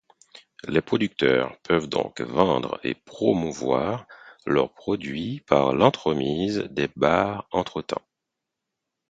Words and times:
Les 0.63 0.81
producteurs 0.81 1.55
peuvent 1.61 1.87
donc 1.87 2.21
vendre 2.21 2.79
et 2.83 2.95
promouvoir 2.95 4.07
leur 4.47 4.73
produit 4.73 5.41
par 5.41 5.73
l’entremise 5.75 6.67
des 6.71 6.89
bars 6.95 7.47
entre-temps. 7.51 8.01